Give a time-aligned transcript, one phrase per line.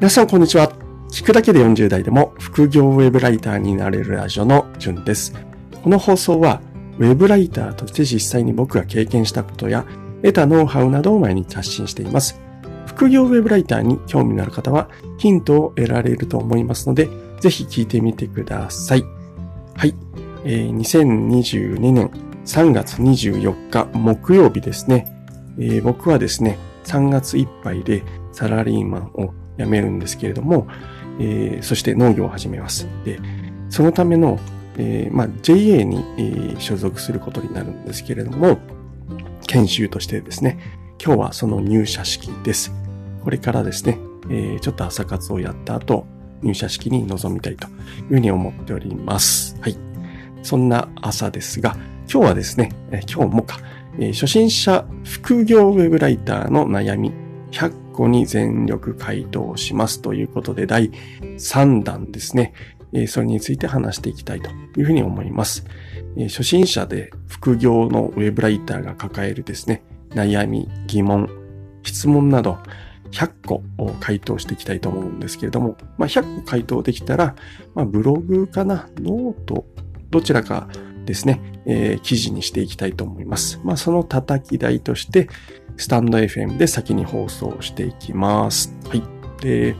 [0.00, 0.72] 皆さんこんにちは。
[1.10, 5.34] 聞くだけで40代でも副業ウェブライターになれるラジオのじゅんです。
[5.82, 6.62] この放送は
[6.98, 9.84] ウェブライターとして実際に僕が経験したことや
[10.22, 12.40] 得たノウハウなどを毎日発信しています。
[12.86, 19.04] 副業ウェブライターに興味のある方はヒントを得られると思いますので、ぜひ聞いてみてください。
[19.76, 19.94] はい。
[20.46, 22.10] えー、2022年
[22.46, 25.14] 3月24日木曜日ですね。
[25.58, 30.66] えー、僕はですね、3月いっぱいでサラリーマンを辞めるんですけれども、
[31.18, 32.88] えー、そして農業を始めます。
[33.04, 33.18] で、
[33.68, 34.38] そのための、
[34.78, 38.58] えー、まあ、JA に、えー、所属することになるんですけれども、
[39.46, 40.58] 研修としてですね、
[41.02, 42.72] 今日はその入社式です。
[43.22, 43.98] これからですね、
[44.30, 46.06] えー、ちょっと朝活をやった後、
[46.42, 47.74] 入社式に臨みたいという
[48.08, 49.56] ふうに思っております。
[49.60, 49.76] はい。
[50.42, 51.76] そんな朝ですが、
[52.10, 53.58] 今日はですね、え今日もか、
[53.98, 57.12] えー、初心者副業ウェブライターの悩み
[57.92, 62.54] 個に全力回答しますということで第3弾ですね。
[63.06, 65.64] それについて話していきたいというふうに思います。
[66.28, 71.28] 初心者で副業のウェブライターが抱えるですね、悩み、疑問、
[71.84, 72.58] 質問など
[73.12, 77.36] 100個を回答していきたいと思うんですけれども、まあ、100個回答できたら、
[77.74, 79.64] まあ、ブログかな、 note、
[80.10, 80.68] どちらか
[81.04, 83.60] ですね、えー、記事にしていきたいと思います。
[83.64, 85.28] まあ、その叩き台として、
[85.76, 88.74] stand.fm で先に放送していきます。
[88.88, 89.02] はい。
[89.40, 89.74] で、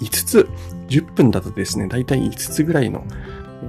[0.00, 0.48] 5つ、
[0.88, 3.04] 10分だとですね、だいたい5つぐらいの、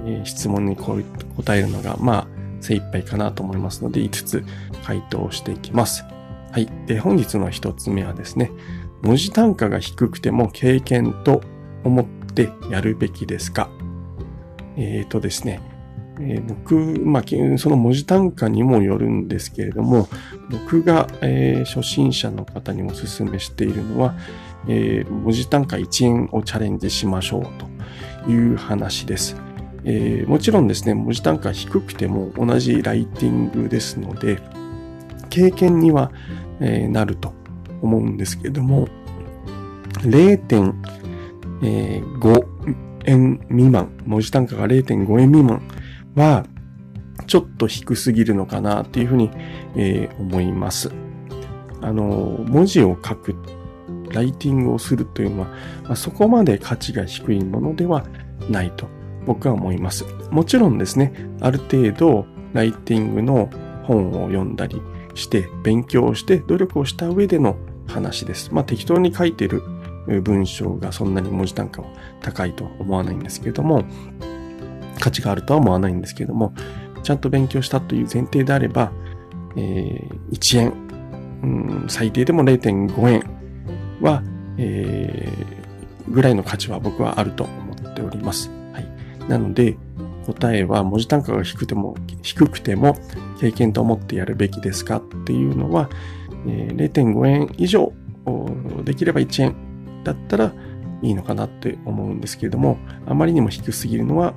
[0.06, 2.26] えー、質問に答えるのが、まあ、
[2.60, 4.44] 精一杯かなと思いますので、5つ
[4.84, 6.04] 回答していきます。
[6.52, 6.68] はい。
[6.86, 8.50] で、本日の1つ目はですね、
[9.02, 11.42] 文字単価が低くても経験と
[11.82, 13.68] 思ってやるべきですか？
[14.76, 15.60] えっ、ー、とですね、
[16.24, 20.08] えー、僕、まあ、その文字単価にもよるんですけれども、
[20.50, 24.14] 僕が、えー、初心者の方にお勧めしているのは、
[24.68, 29.36] えー、文字単価1円をチャレンジしましょうという話です。
[29.84, 34.40] えー、もちろんですね、文字単価低くても同じライティングですので、
[35.28, 36.12] 経験には、
[36.60, 37.34] えー、なると
[37.80, 38.86] 思うんですけれども、
[40.02, 42.46] 0.5
[43.06, 45.62] 円未満、文字単価が0.5円未満
[46.14, 46.44] は、
[47.26, 49.30] ちょっと低すぎるのかなっていうふうに、
[49.76, 50.92] えー、思います。
[51.80, 52.04] あの、
[52.46, 53.36] 文字を書く、
[54.12, 55.48] ライティングをするというのは、
[55.84, 58.04] まあ、そこまで価値が低いものでは
[58.50, 58.86] ないと
[59.26, 60.04] 僕は思います。
[60.30, 63.48] もちろんですね、ある程度ライティングの
[63.84, 64.80] 本を読んだり
[65.14, 67.56] して、勉強して努力をした上での
[67.86, 68.52] 話です。
[68.52, 69.62] まあ適当に書いてる
[70.22, 71.88] 文章がそんなに文字単価は
[72.20, 73.84] 高いとは思わないんですけれども、
[75.00, 76.54] 価値があるとは思わないんですけれども、
[77.02, 78.92] ちゃんと勉強したという前提であれば、
[79.56, 80.72] えー、1円、
[81.42, 81.46] う
[81.84, 83.22] ん、最低でも0.5円
[84.00, 84.22] は、
[84.56, 88.50] えー、ぐらいの価値は僕はあると思っております。
[88.72, 88.88] はい。
[89.28, 89.76] なので、
[90.26, 92.96] 答えは文字単価が低くても、低くても
[93.40, 95.90] 経験と思ってやるべきですかっていうのは、
[96.46, 97.92] えー、0.5円以上、
[98.84, 99.56] できれば1円
[100.04, 100.52] だったら
[101.02, 104.34] いいのかなって思うんですけれども、あまりにも低すぎるのは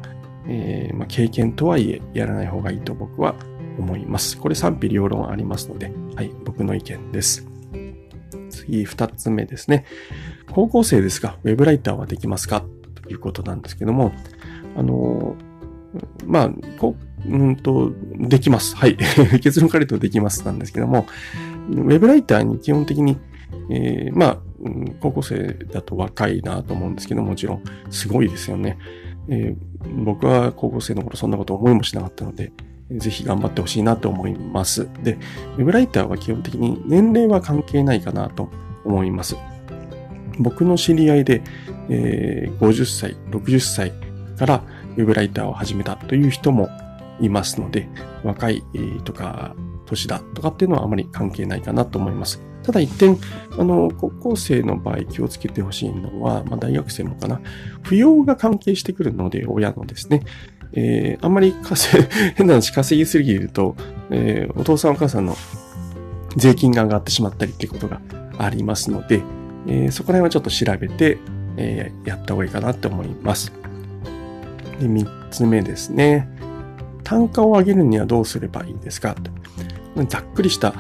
[0.48, 3.36] えー、まあ、経験とはいえやらない方がいいと僕は
[3.78, 4.38] 思います。
[4.38, 7.48] これ賛否両論ありますので、はい、僕の意見です。
[8.50, 9.86] 次、二つ目ですね。
[10.52, 12.64] 高校生ですが、ウェブライターはできますか？
[13.04, 14.14] ということなんですけども、
[14.76, 16.96] あのー、まあ、こ
[17.28, 18.76] うんと、できます。
[18.76, 18.98] はい。
[19.42, 21.06] 結論から言うとできますなんですけども、
[21.70, 23.18] ウェブライターに基本的に、
[23.70, 24.38] えー、まあ、
[25.00, 28.78] 高校生だと若いなと思うんですけどもちろん、すごいですよね。
[29.28, 32.51] えー、僕は高校生の頃そんなこと思いもしなかったので、
[32.91, 34.88] ぜひ頑張ってほしいなと思います。
[35.03, 35.18] で、
[35.57, 38.50] ウェブライターは基本的に年齢は関係ないかなと
[38.84, 39.35] 思います。
[40.40, 41.41] 僕の知り合いで、
[41.90, 43.94] えー、50歳、60歳
[44.38, 44.63] から
[44.97, 46.69] ウェブライターを始めたという人も
[47.19, 47.88] いますので、
[48.23, 48.63] 若い
[49.03, 52.41] とか年だとかっていうのはあまり関係ないかなと思います。
[52.66, 53.17] ただ一点、
[53.59, 57.40] あの、高校生の場合気をつけてほしいのは、まあ大学生もかな、
[57.84, 60.23] 扶養が関係してくるので、親のですね。
[60.73, 62.03] えー、あんまり稼、
[62.35, 63.76] 変な話稼ぎすぎると、
[64.09, 65.38] えー、お父さんお母さんの
[66.35, 68.02] 税金が上がってしまったりっていうことが
[68.40, 69.22] ありますので、
[69.67, 71.20] えー、そこら辺はちょっと調べて、
[71.58, 73.53] えー、やった方がいいかなって思います。
[74.79, 76.28] で、三つ目ですね。
[77.03, 79.16] 単価を上げるにはどうすればいいですか？
[80.09, 80.73] ざっくりした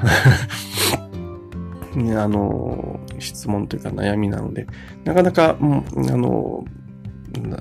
[2.17, 4.67] あの、質問というか悩みなので、
[5.03, 6.65] なかなか、うん、あの、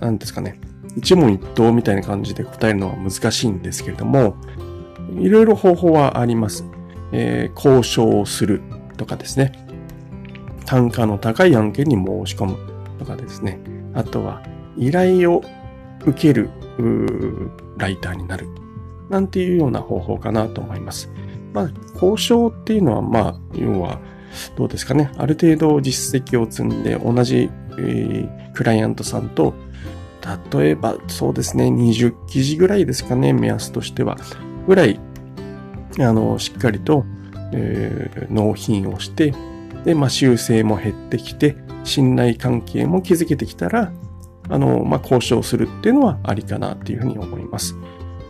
[0.00, 0.60] なんですかね、
[0.96, 4.36] 一問一答みたいな感じで答えるのは難しいんですけれども、
[5.16, 6.64] いろいろ方法はあります。
[7.12, 8.60] えー、交渉をする
[8.96, 9.52] とかですね。
[10.66, 12.56] 単価の高い案件に申し込む
[12.98, 13.60] とかですね。
[13.94, 14.42] あとは、
[14.76, 15.42] 依頼を
[16.04, 16.50] 受ける
[17.76, 18.48] ライターになる。
[19.10, 21.10] なんていうような方法かなと思います。
[21.52, 24.00] まあ、交渉っていうのは、まあ、要は、
[24.56, 25.10] どうですかね。
[25.16, 29.54] ある程度実績を積んで、同じ、えー、クライアントさんと、
[30.52, 34.16] 例えば、そうですね、20記事ぐらいですかね、目安としては。
[34.66, 34.98] ぐらい、
[35.98, 37.04] あの、しっかりと、
[37.52, 39.34] えー、納品をして、
[39.84, 43.92] で、まあ、修正も減ってきて、信頼関係も築けてきたら、
[44.48, 47.76] あの、まあ、交渉するっていうのはありかなっていうふうに思います。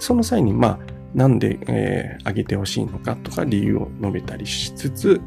[0.01, 5.21] その際に、まあ、なんで、えー、上げてほしいのかとか理由を述べたりしつつ、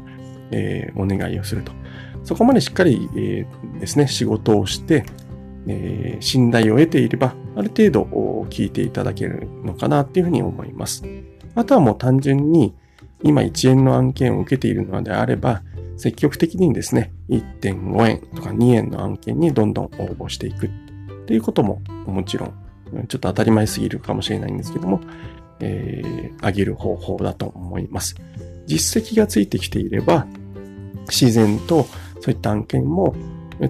[0.50, 1.72] えー、お願いをすると。
[2.24, 5.04] そこまでしっかり、えー、ですね、仕事をして、
[5.66, 8.02] えー、信頼を得ていれば、ある程度
[8.50, 11.04] 聞いていただけるのかなっていうふうに思います。
[11.54, 12.74] あとはもう単純に、
[13.22, 15.62] 今1円の案件を受けているのであれば、
[15.96, 20.70] 積極的にですね、1.5円とか2円の案件にどんどん応募していくっ
[21.26, 22.54] ていうことももちろん、
[23.08, 25.00] ちょっと当たり前すぎるかもしれないんですけども、
[25.60, 28.16] えー、上げる方法だと思います。
[28.66, 30.26] 実績がついてきていれば、
[31.08, 31.86] 自然と
[32.20, 33.14] そういった案件も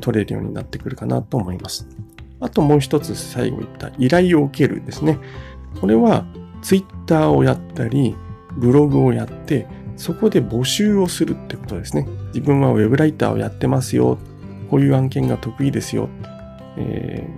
[0.01, 1.87] 取れるようになってくるかなと思います。
[2.41, 5.19] あともう一つ最後言った依頼を受けるですね。
[5.81, 6.25] これは
[6.63, 8.17] ツイッターをやったり、
[8.57, 12.07] ブログをやって、そこで募集をするってことですね。
[12.29, 14.19] 自分はウェブライターをやってますよ。
[14.71, 16.09] こういう案件が得意ですよ。
[16.77, 17.29] え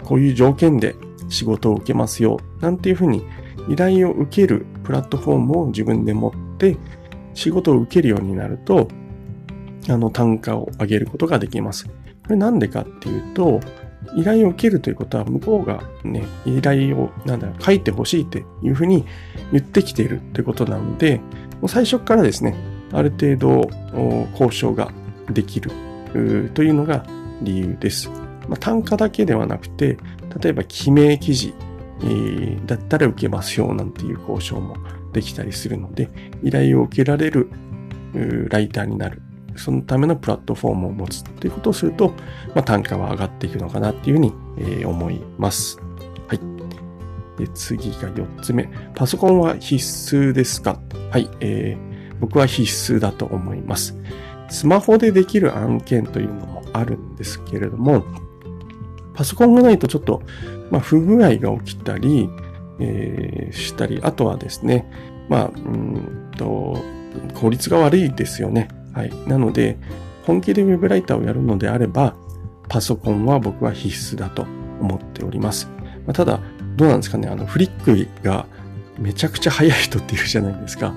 [0.00, 0.96] ー、こういう条件で
[1.32, 2.38] 仕事を受けますよ。
[2.60, 3.24] なんていうふうに
[3.68, 6.76] 依頼を受けるプラットフォームを自分で持って
[7.34, 8.88] 仕事を受けるようになると、
[9.88, 11.86] あの単価を上げることができます。
[11.86, 11.92] こ
[12.30, 13.60] れなんでかっていうと、
[14.16, 19.04] 依頼を受けるということは向こうがね、依頼をなんだろ書いてほしいっていうふうに
[19.52, 21.18] 言ってきているってことなので、
[21.60, 22.56] もう最初からですね、
[22.92, 23.70] ある程度
[24.32, 24.92] 交渉が
[25.30, 25.70] できる
[26.54, 27.06] というのが
[27.42, 28.10] 理由です。
[28.48, 29.96] まあ、単価だけではなくて、
[30.40, 31.54] 例えば記名記事
[32.66, 34.76] だったら受けますよなんていう交渉も
[35.12, 36.08] できたりするので、
[36.42, 37.50] 依頼を受けられる
[38.50, 39.22] ライターになる。
[39.54, 42.14] そのためのプラットフォームを持つっていうことをすると、
[42.54, 45.78] まあ、単価は上がっていくのかなっていうふうに、え、思います。
[46.26, 46.40] はい。
[47.38, 48.70] で、次が4つ目。
[48.94, 50.80] パソコンは必須ですか？
[51.10, 53.94] はい、えー、僕は必須だと思います。
[54.48, 58.04] スマホでできる案件というのもあるんですけれども、
[59.14, 60.22] パソコンがないとちょっと、
[60.70, 62.28] まあ、不具合が起きたり、
[62.80, 64.90] えー、したり、あとはですね、
[65.28, 66.76] まあ、うんと、
[67.34, 68.68] 効率が悪いですよね。
[68.94, 69.12] はい。
[69.26, 69.78] なので、
[70.24, 72.14] 本気でウェブライターをやるのであれば、
[72.68, 74.46] パソコンは僕は必須だと
[74.80, 75.68] 思っております。
[76.06, 76.40] まあ、ただ、
[76.76, 78.46] どうなんですかね、あの、フリックが
[78.98, 80.94] めちゃくちゃ速い人っているじゃないですか。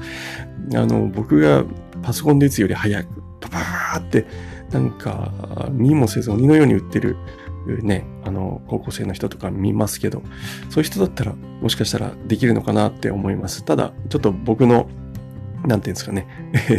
[0.74, 1.64] あの、僕が
[2.02, 4.26] パソコンで打つより速く、バーって、
[4.72, 5.32] なんか、
[5.72, 7.18] 見もせず鬼のように打ってる
[7.66, 10.22] ね、あの、高校生の人とか見ますけど、
[10.70, 13.64] そういう人だったら、もしかしたらできるのかなって思います。
[13.66, 14.88] ただ、ちょっと僕の、
[15.66, 16.28] なんていうんですかね、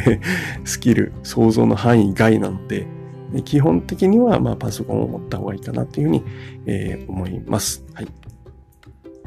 [0.65, 2.87] スキル、想像の範囲外なので、
[3.45, 6.25] 基本的には、まあ、パソコンを持った方がいいかなっていうふうに、
[6.67, 7.85] えー、思います。
[7.93, 8.09] はい。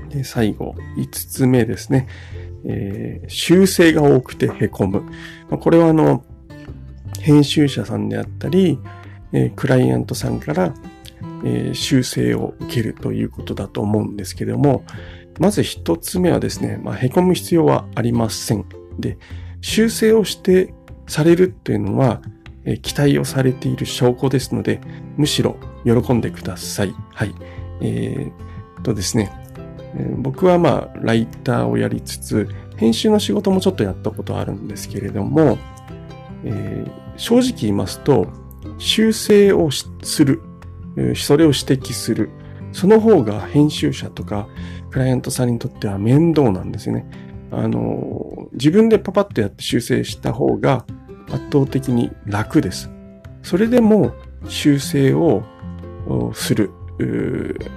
[0.10, 2.08] で、最後、5つ目ですね。
[2.66, 5.02] えー、修正が多くて凹む。
[5.02, 5.12] ま
[5.52, 6.24] あ、これはあの、
[7.20, 8.80] 編集者さんであったり、
[9.34, 10.74] えー、クライアントさんから
[11.44, 14.84] えー、修正を受けるということだと思うんですけども、
[15.40, 18.66] まず一つ目はですね、まあ、凹む必要はありません。
[19.00, 19.18] で、
[19.62, 20.74] 修正をして
[21.08, 22.22] されるっていうのは、
[22.66, 24.82] えー、期待をされている証拠ですので、
[25.18, 26.94] むしろ喜んでください。
[27.14, 27.34] はい。
[27.82, 29.32] えー、とですね、
[29.96, 35.58] えー、僕はまあ、ライターをやりつつ、編集の仕事もちょっとやったことあるんですけれども、
[36.44, 38.28] えー、正直言いますと、
[38.78, 40.42] 修正をする
[41.16, 42.30] それを指摘する。
[42.72, 44.48] その方が編集者とか
[44.92, 47.06] クライアントさんにとっては面倒なんですよね。
[47.52, 50.86] あの、自分でパパッとやって修正した方が
[51.32, 52.92] 圧倒的に楽です。
[53.42, 54.14] それでも
[54.48, 55.44] 修正を
[56.34, 56.72] する、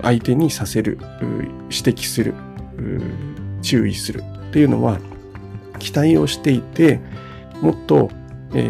[0.03, 0.99] 相手にさせる、
[1.71, 2.35] 指摘する、
[3.63, 4.99] 注意するっていうのは
[5.79, 7.01] 期待をしていて、
[7.63, 8.11] もっと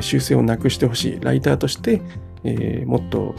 [0.00, 1.18] 修正をなくしてほしい。
[1.20, 2.00] ライターとして
[2.44, 3.34] えー、もっと、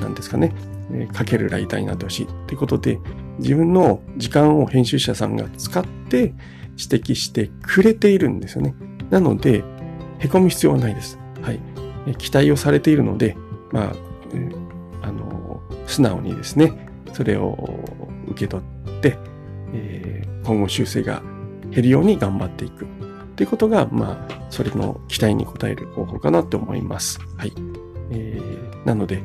[0.00, 0.52] なんですかね、
[0.92, 2.98] えー、書けるライターになってほしいっていうことで、
[3.38, 6.34] 自分の時間を編集者さんが使って
[6.76, 8.74] 指摘してくれているんですよね。
[9.10, 9.62] なので、
[10.20, 11.18] 凹む必要はないです。
[11.42, 11.60] はい。
[12.06, 13.36] えー、期待をされているので、
[13.70, 13.92] まあ、
[14.32, 14.68] えー、
[15.02, 17.56] あの、素直にですね、それを
[18.26, 19.18] 受け取って、
[19.72, 21.22] えー、今後修正が
[21.70, 22.86] 減るように頑張っていく。
[23.36, 27.20] ということが、まあ、それの期待に応える方法かなと思います。
[27.36, 27.52] はい。
[28.10, 29.22] えー、なので、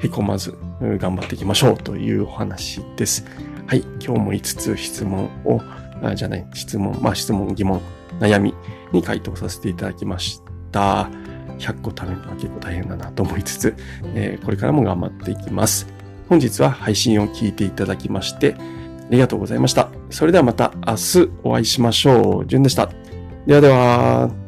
[0.00, 3.24] へこまず頑張っていきましょうというお話です。
[3.66, 3.80] はい。
[4.00, 5.60] 今日も5つ質問を、
[6.02, 7.80] あじゃない、質問、まあ質問、疑問、
[8.20, 8.54] 悩み
[8.92, 11.10] に回答させていただきました。
[11.58, 13.74] 100個食べるのは結構大変だなと思いつつ、
[14.14, 15.88] えー、これからも頑張っていきます。
[16.28, 19.88] 本日は配信を聞いていただきまして、ありがとうございました。
[20.10, 22.46] それではまた明日お会いしましょう。
[22.46, 22.88] じゅんでした。
[23.46, 24.47] ではでは。